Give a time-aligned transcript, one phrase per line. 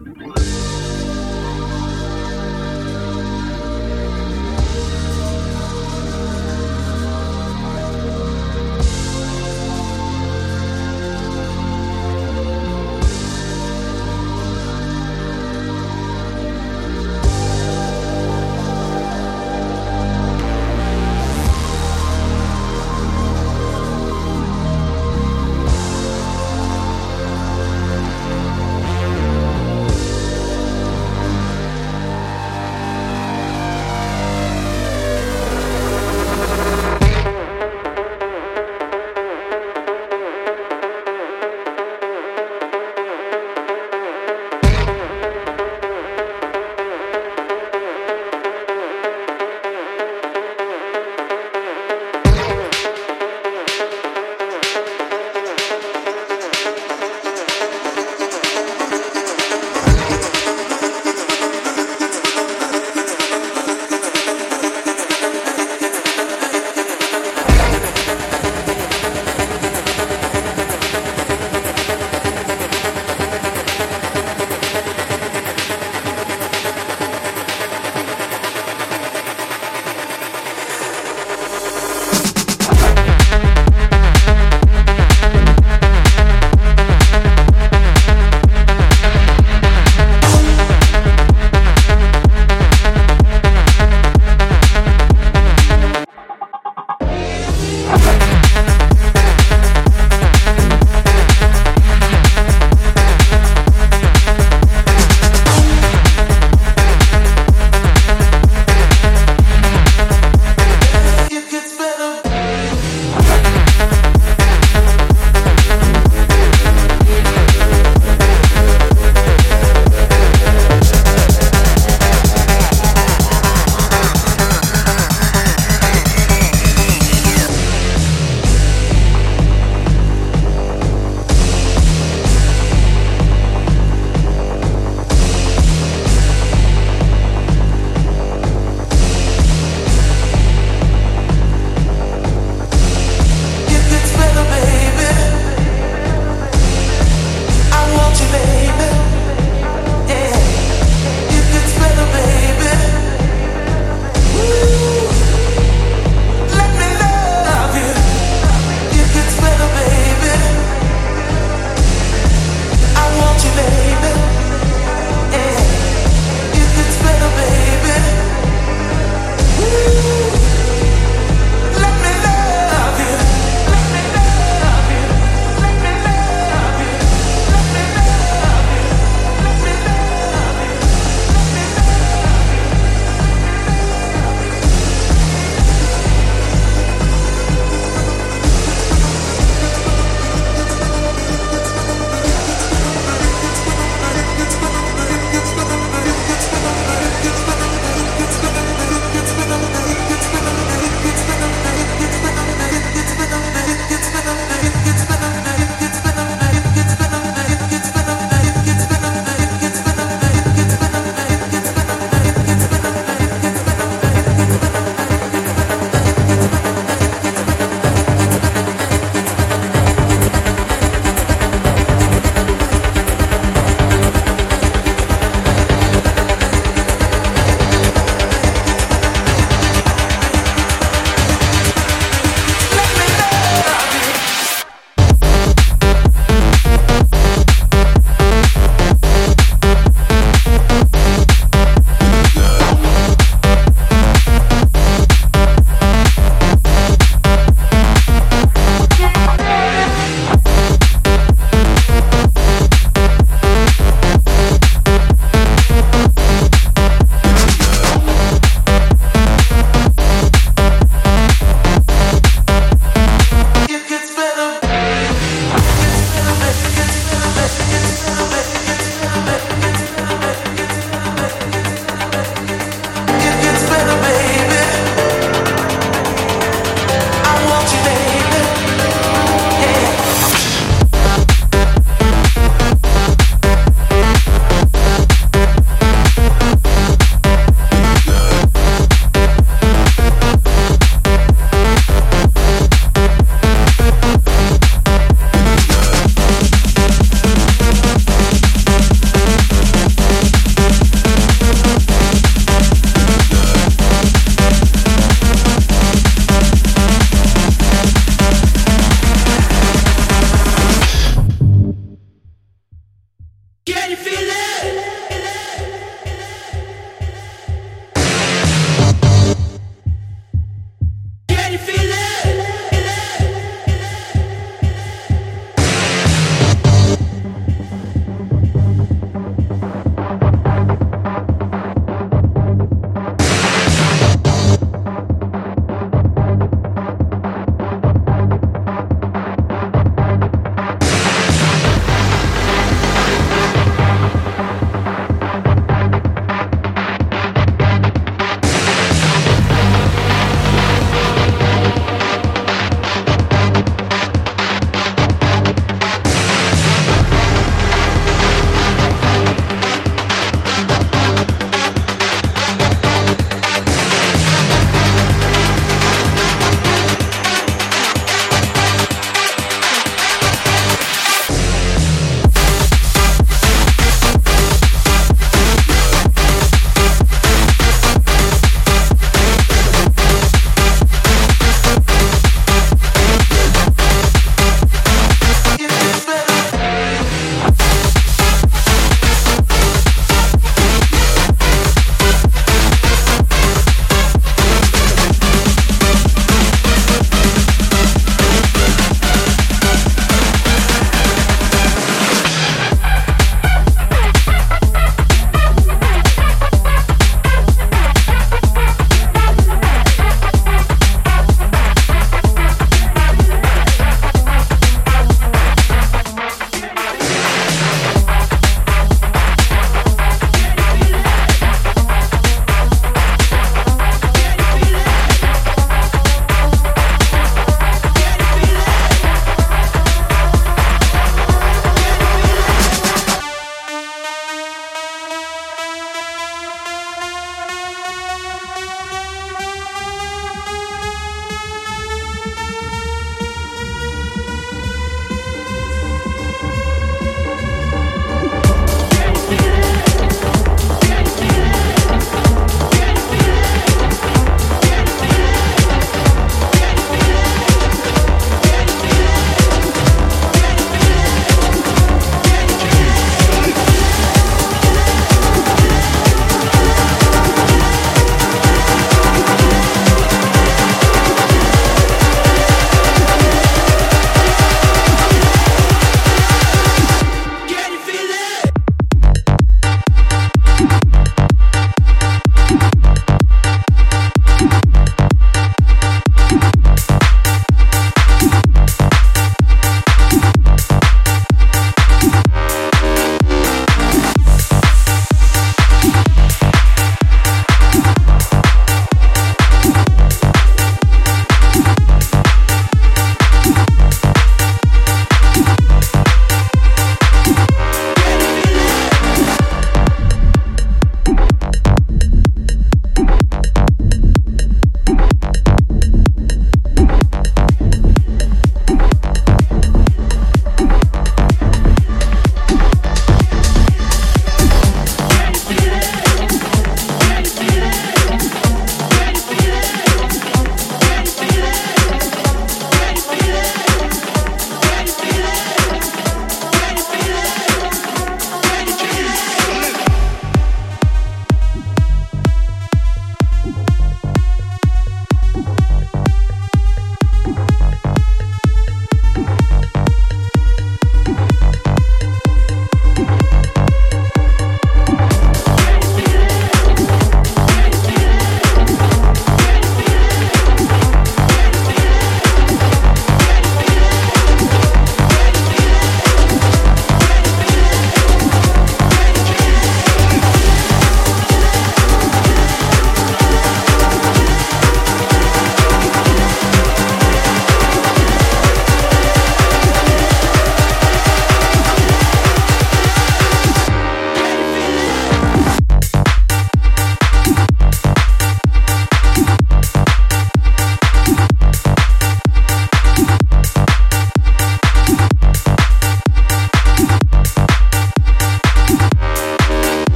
[0.00, 0.87] Música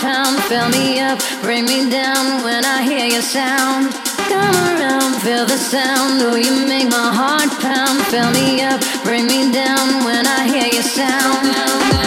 [0.00, 0.40] pound.
[0.44, 3.92] Fill me up, bring me down when I hear your sound.
[4.28, 6.22] Come around, feel the sound.
[6.22, 8.00] Oh, you make my heart pound.
[8.12, 12.01] Fill me up, bring me down when I hear your sound.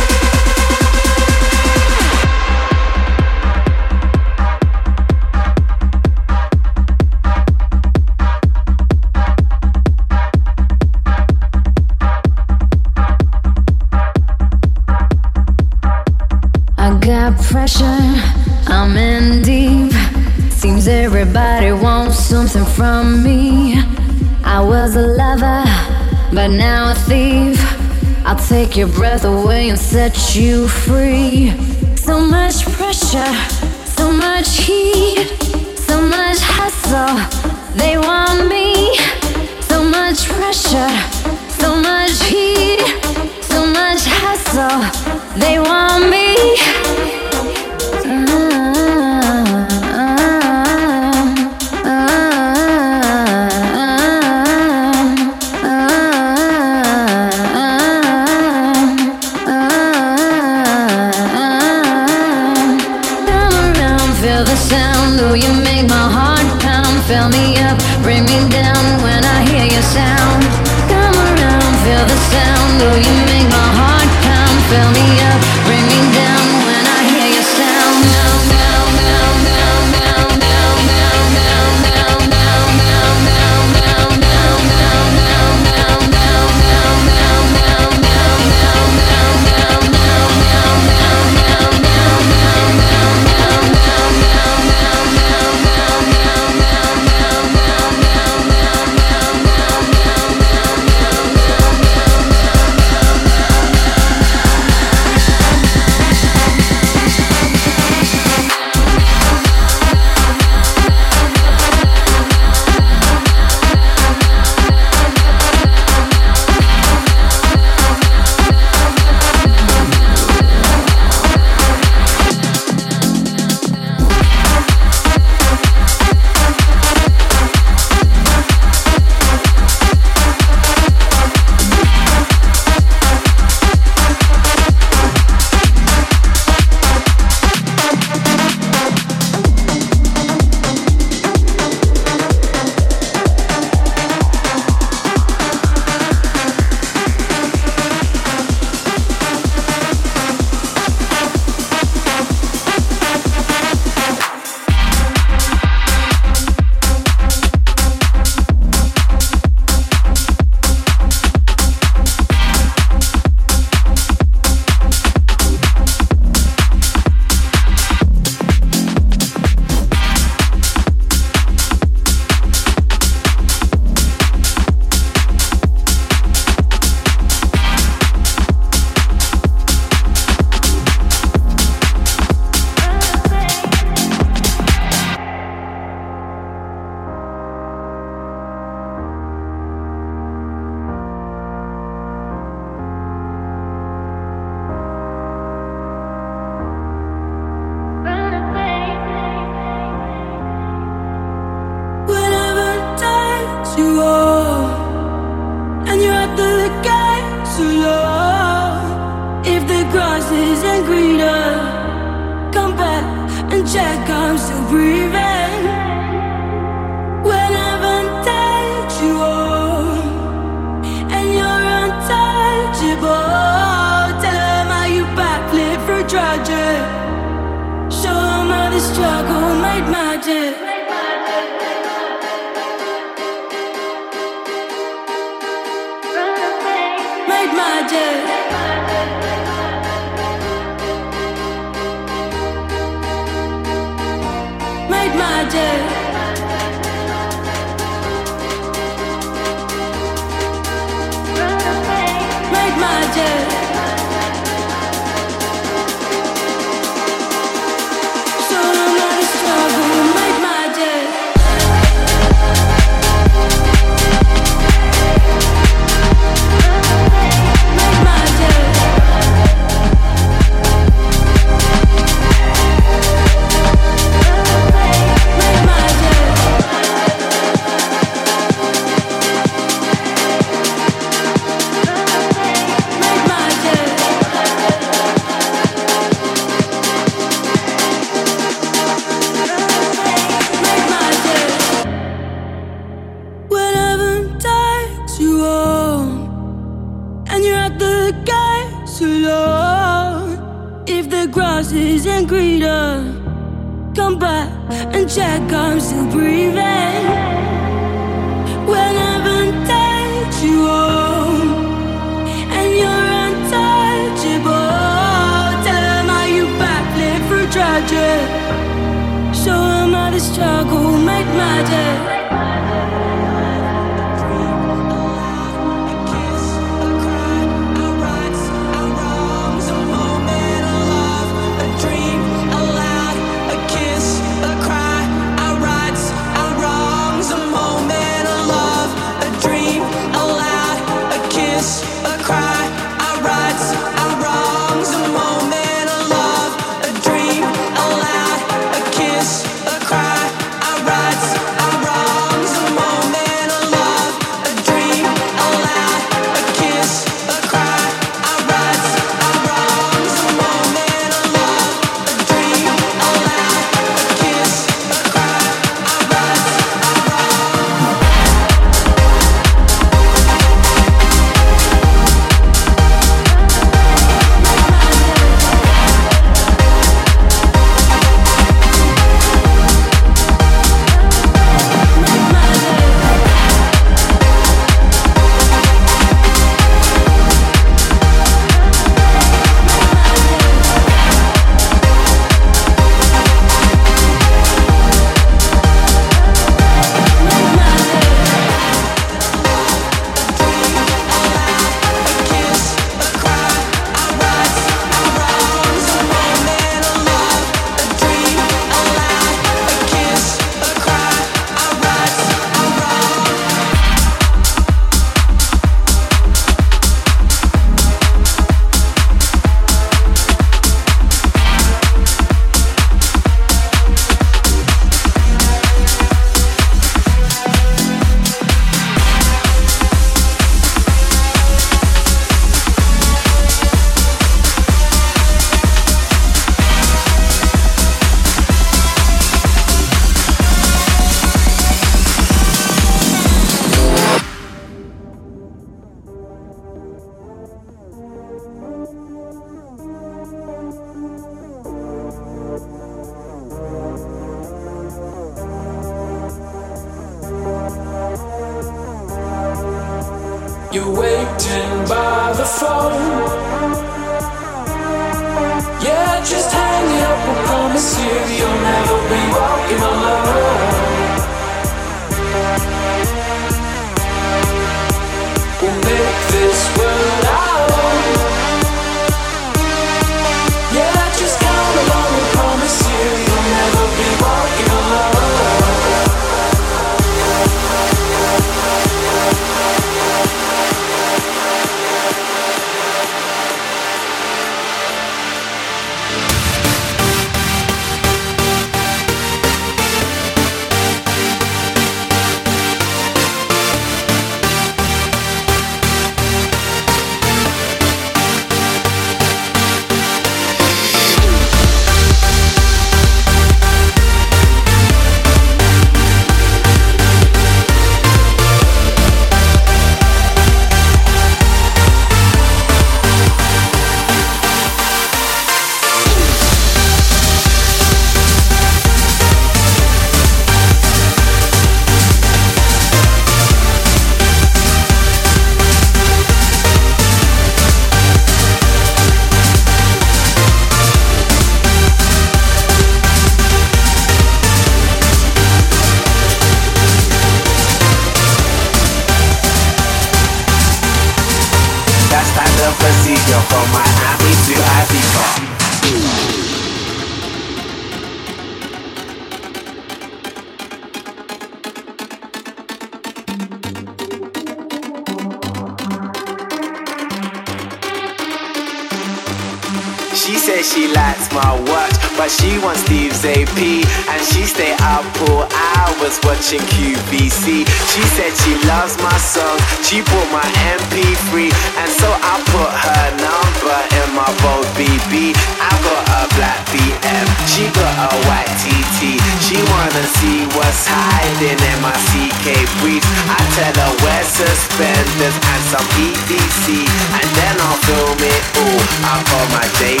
[590.20, 593.08] See what's hiding in my CK briefs.
[593.24, 596.84] I tell her wear suspenders and some EDC.
[597.16, 598.80] And then I'll film it all.
[599.08, 600.00] I call my JV.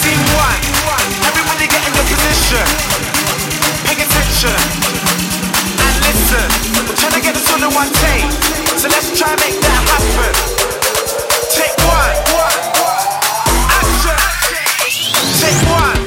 [0.00, 0.60] Scene one.
[1.28, 2.64] Everybody get in your position.
[3.84, 4.56] Pay attention
[5.76, 6.48] and listen.
[6.88, 8.32] We're trying to get this all in one take.
[8.80, 10.32] So let's try and make that happen.
[11.52, 12.16] Take one.
[13.76, 14.16] Action.
[15.36, 15.99] Take one.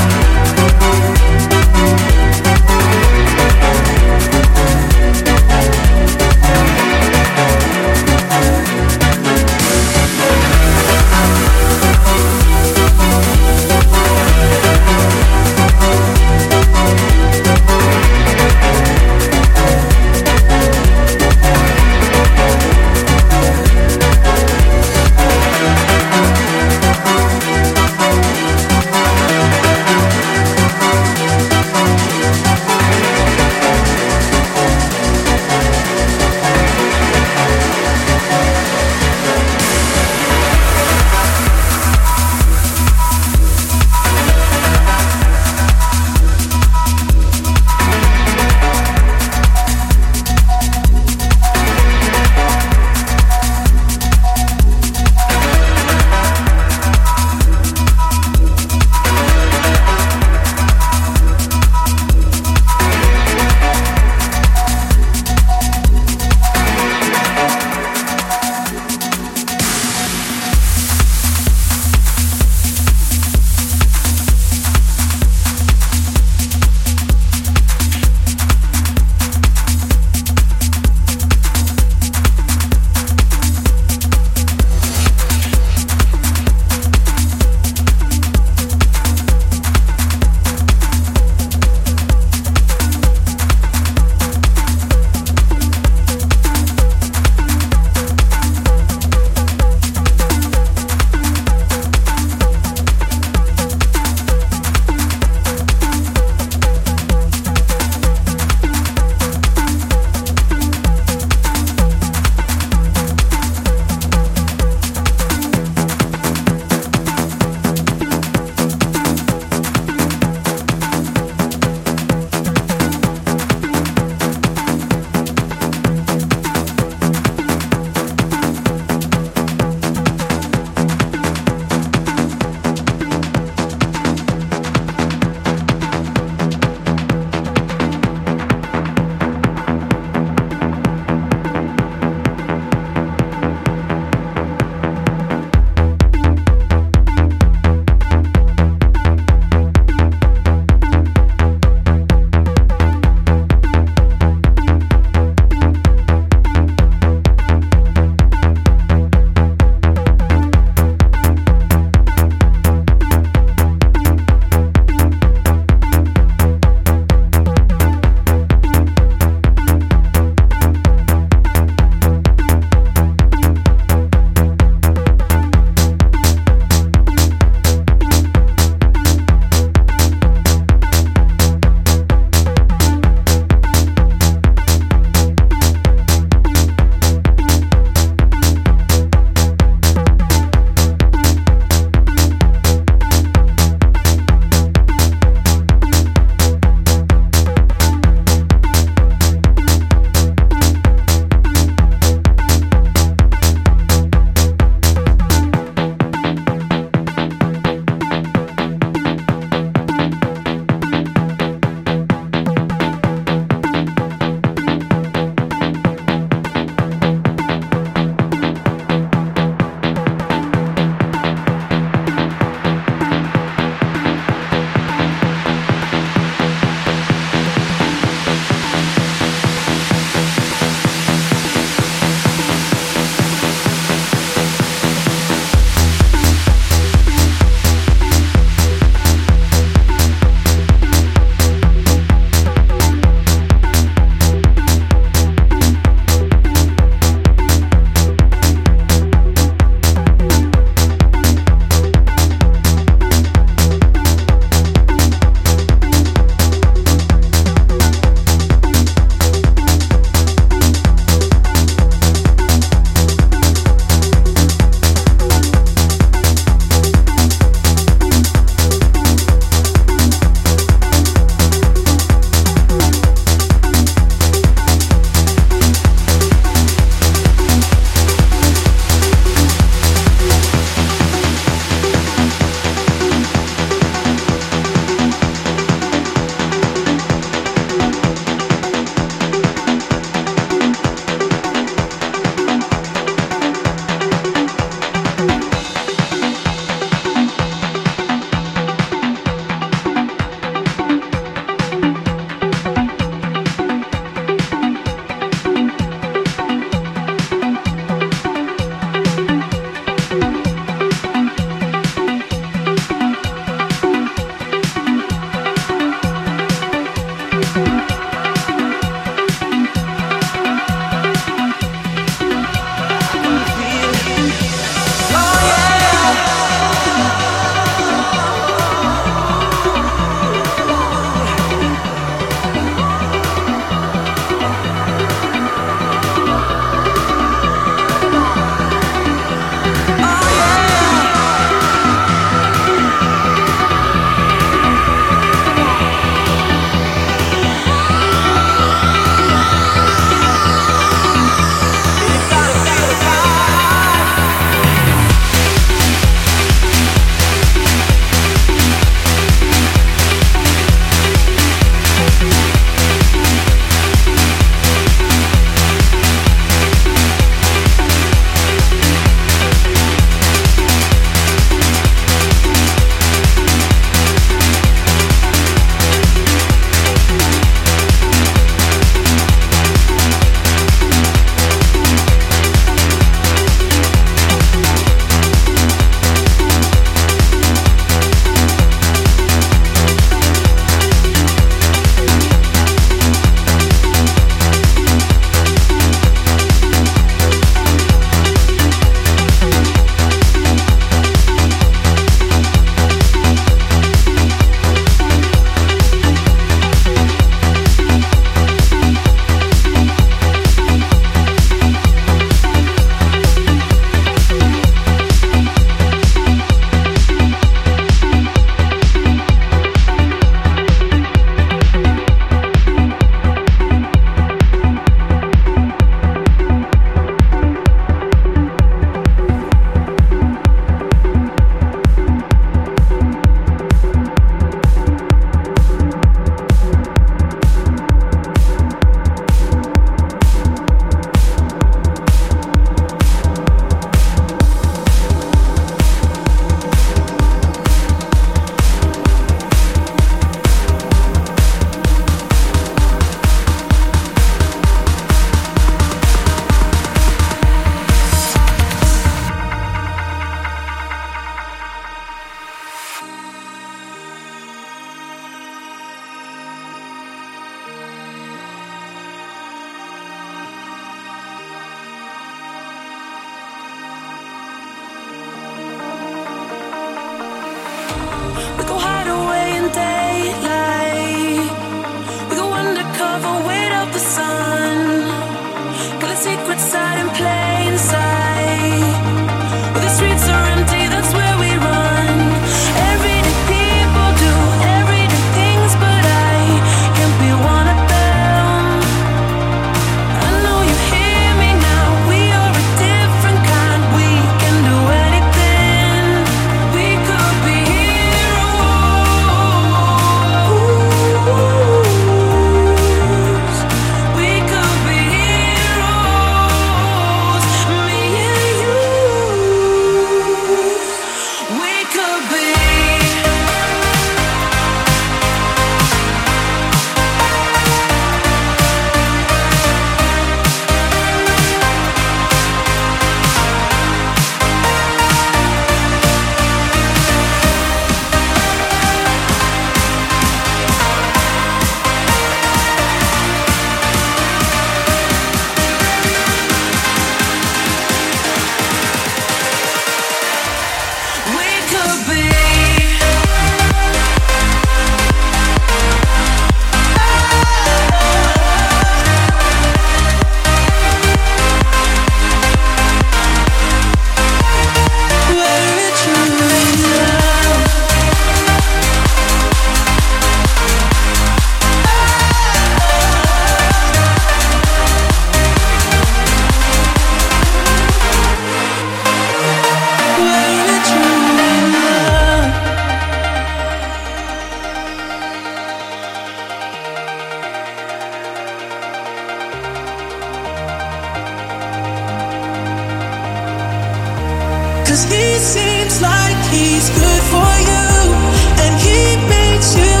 [594.91, 598.11] Cause he seems like he's good for you,
[598.59, 600.00] and he makes you.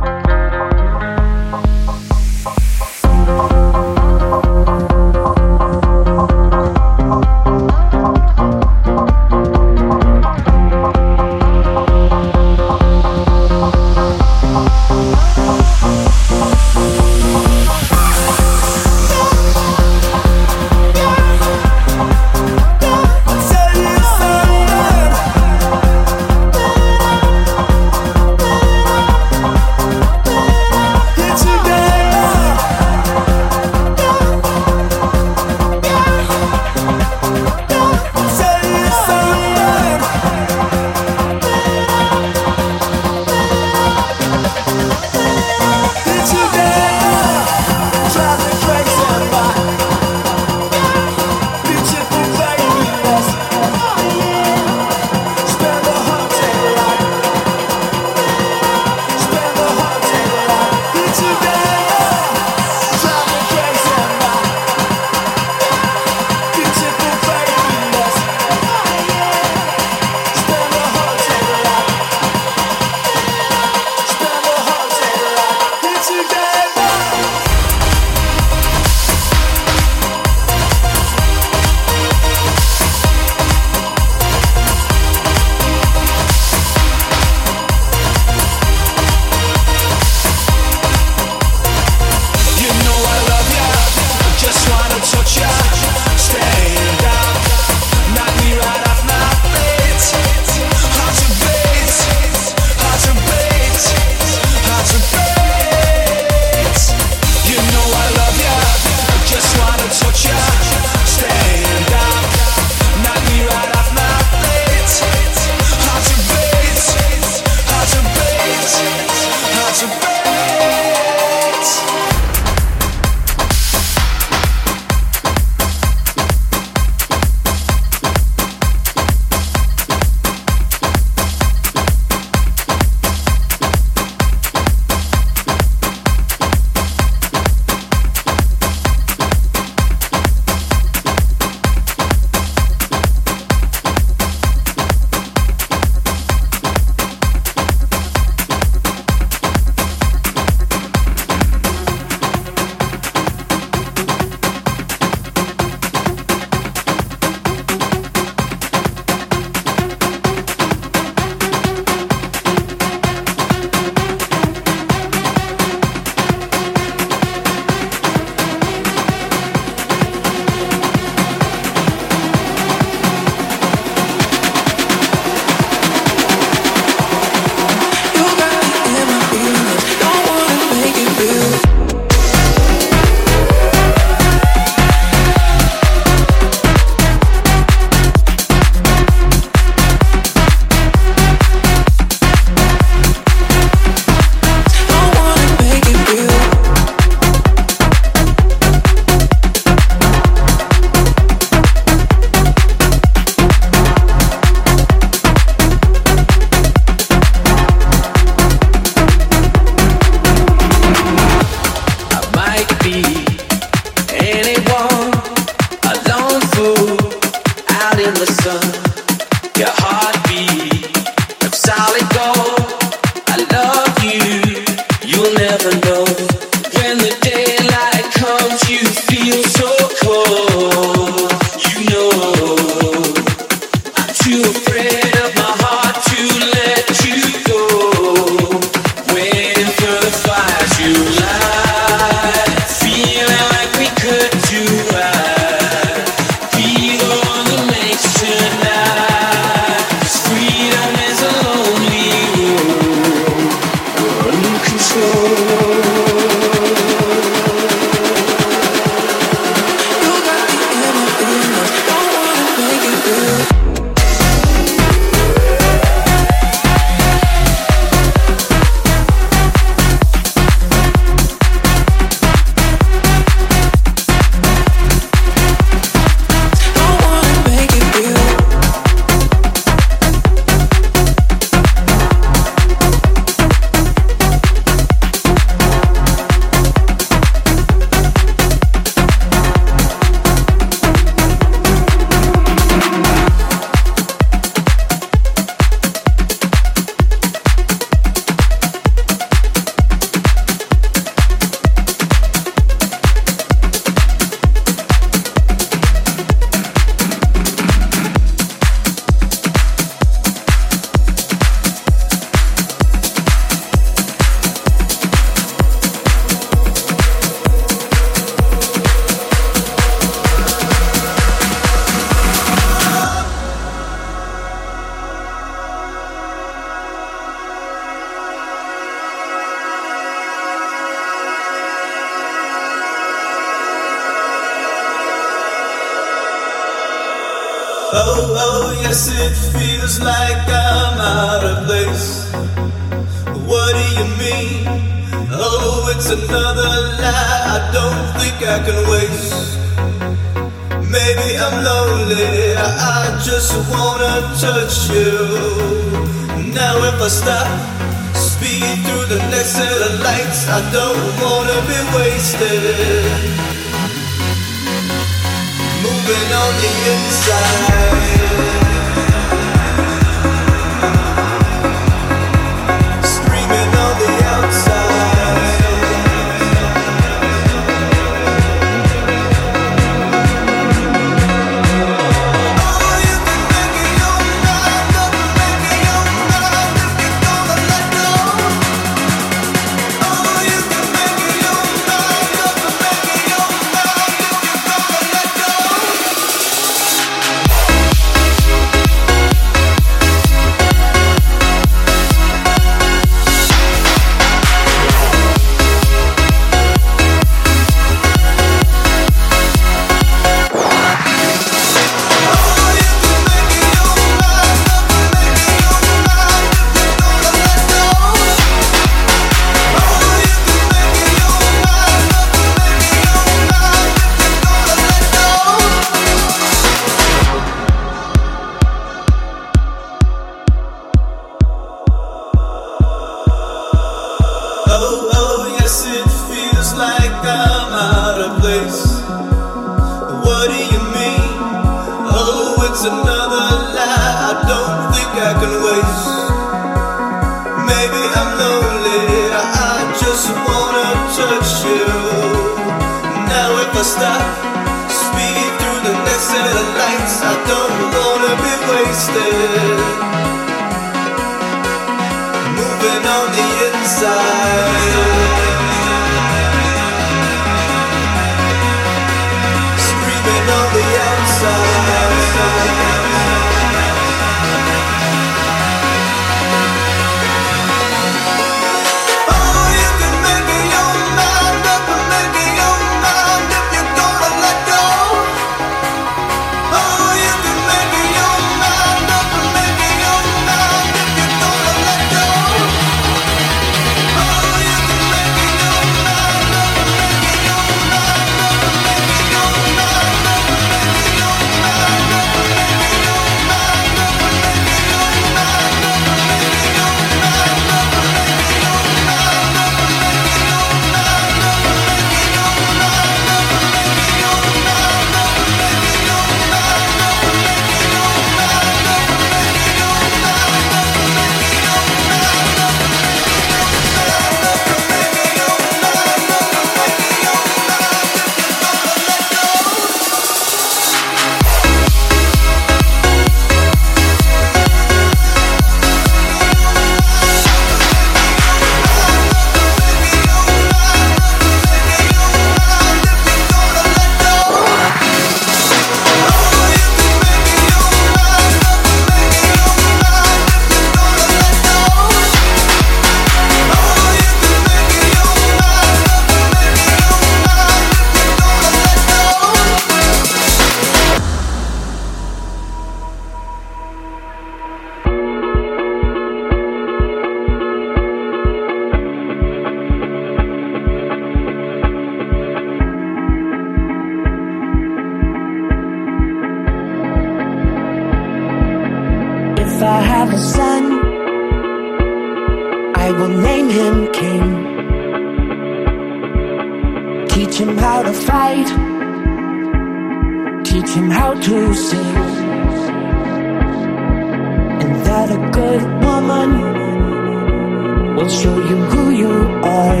[598.16, 600.00] will show you who you are.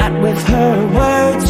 [0.00, 1.45] Not with her words.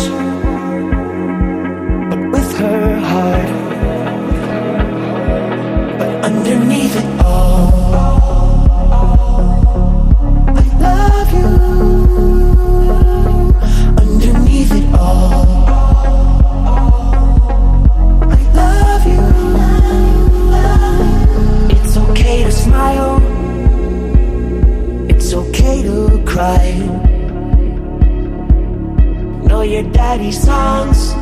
[30.16, 31.12] daddy songs,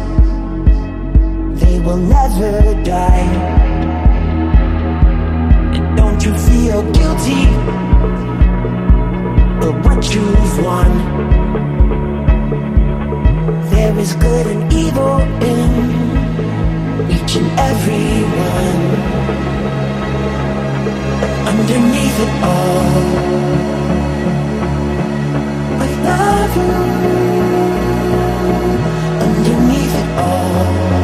[1.60, 2.52] they will never
[2.84, 3.26] die.
[5.74, 7.44] And don't you feel guilty
[9.60, 10.92] for what you've won?
[13.70, 15.18] There is good and evil
[15.52, 15.70] in
[17.10, 18.80] each and every one.
[21.50, 22.84] Underneath it all,
[25.82, 27.33] I love you.
[28.46, 31.03] Underneath it all.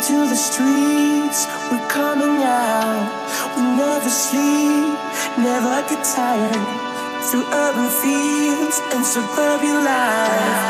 [0.00, 3.04] Into the streets, we're coming out.
[3.54, 4.96] We never sleep,
[5.36, 6.56] never get tired.
[7.28, 10.60] Through urban fields and suburban life.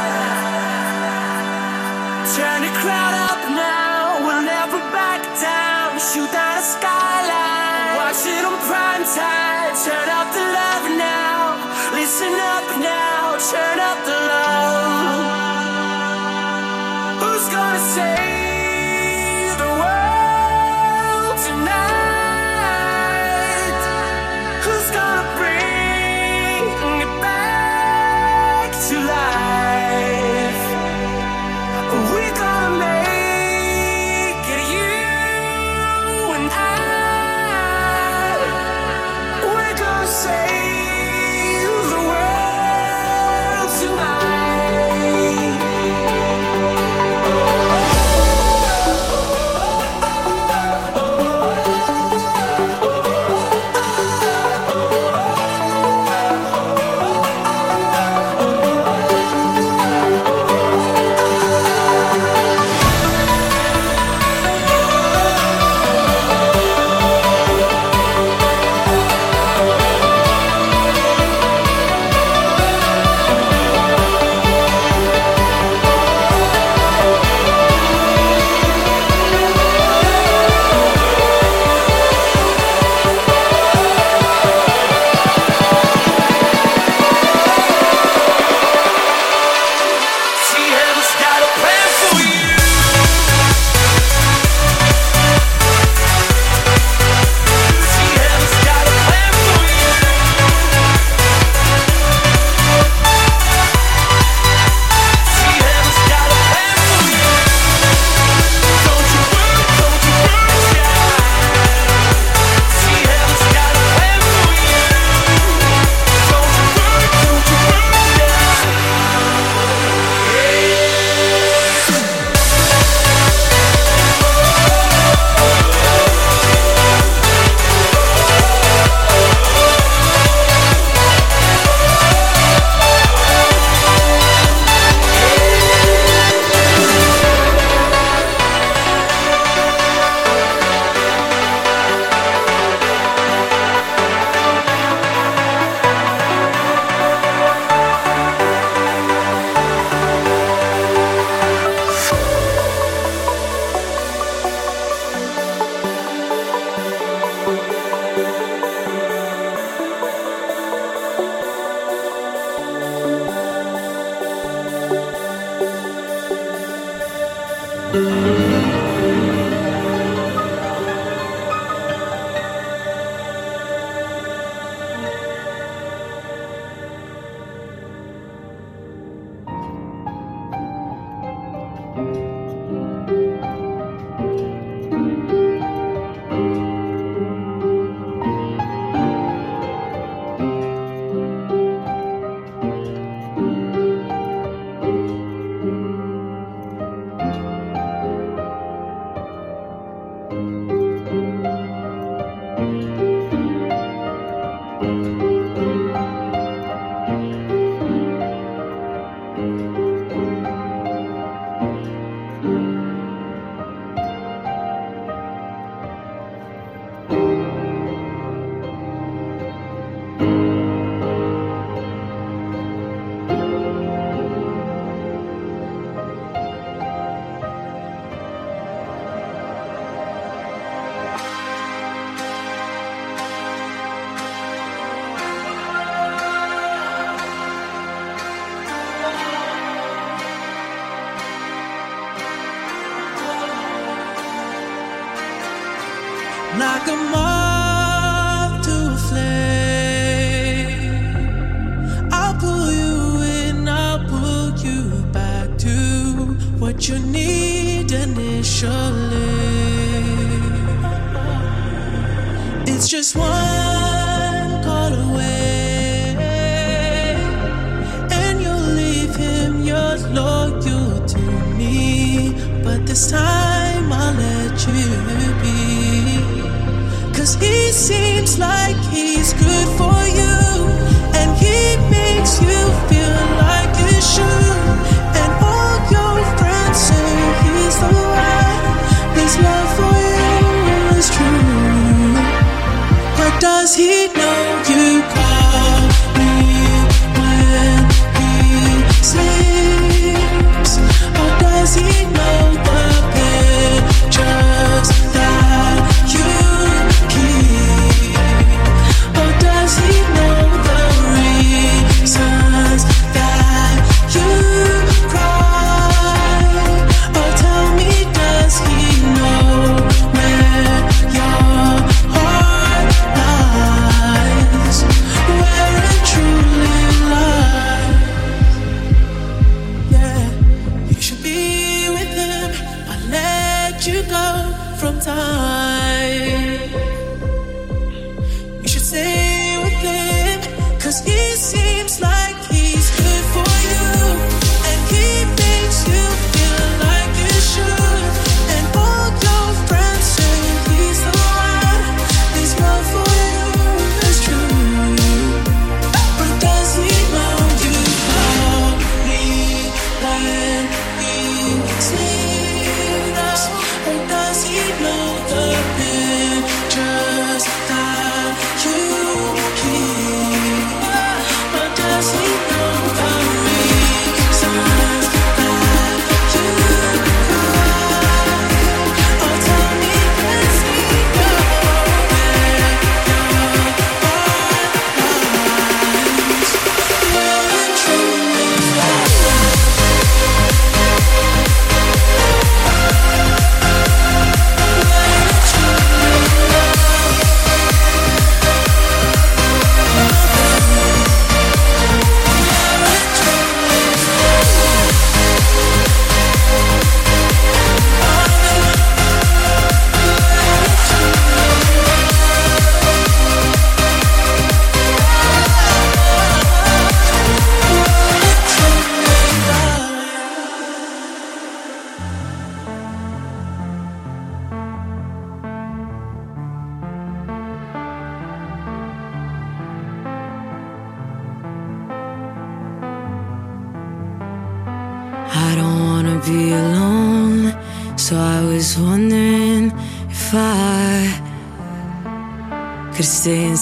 [2.34, 6.00] Turn the crowd up now, we'll never back down.
[6.00, 6.49] Shoot down.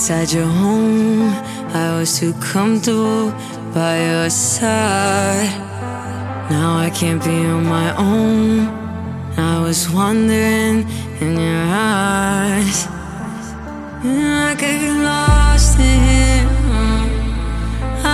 [0.08, 1.28] inside your home.
[1.74, 3.30] I was too comfortable
[3.74, 5.52] by your side.
[6.48, 8.68] Now I can't be on my own.
[9.36, 10.88] I was wandering
[11.20, 12.86] in your eyes.
[14.02, 16.48] I could get lost in here.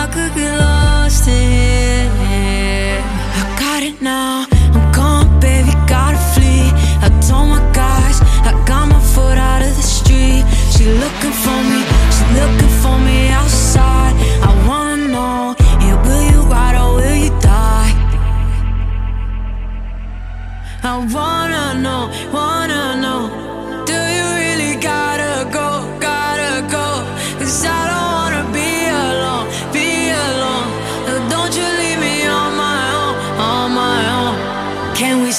[0.00, 2.98] I could get lost in here.
[3.38, 4.46] I got it now.
[4.74, 5.70] I'm gone, baby.
[5.86, 6.72] Gotta flee.
[7.06, 7.63] I told my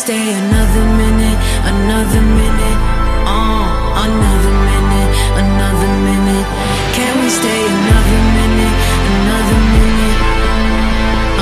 [0.05, 2.79] stay another minute, another minute?
[3.25, 5.11] Uh, another minute,
[5.43, 6.47] another minute.
[6.93, 8.75] Can we stay another minute,
[9.09, 10.19] another minute?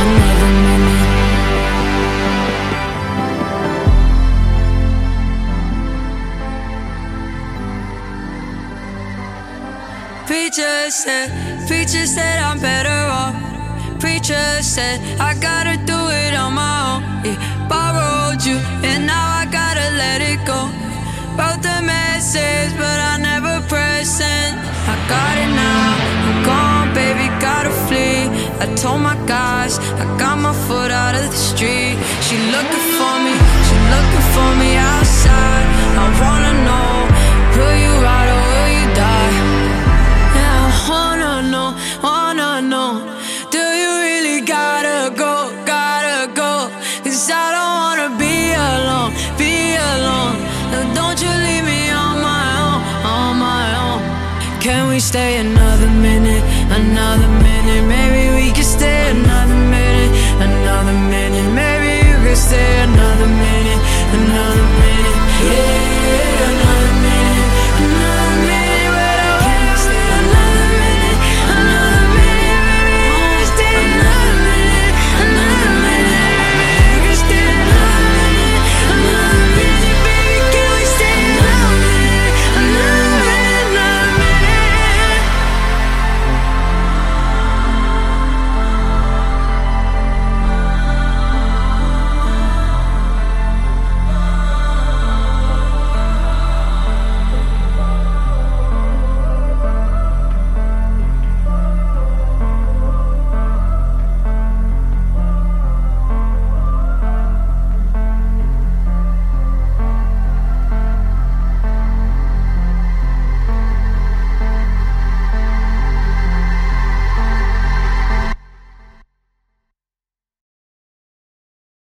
[0.03, 1.03] Another minute.
[10.25, 11.27] Preacher said,
[11.67, 13.35] preacher said I'm better off.
[13.99, 15.62] Preacher said I gotta
[22.33, 23.61] but I never
[24.03, 24.57] send.
[24.93, 25.89] I got it now,
[26.27, 28.25] I'm gone, baby, gotta flee.
[28.59, 31.95] I told my guys I got my foot out of the street.
[32.25, 33.35] She looking for me,
[33.67, 35.65] she looking for me outside.
[36.01, 36.91] I wanna know,
[37.55, 38.42] will you ride or